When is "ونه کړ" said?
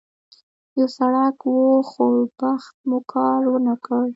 3.51-4.05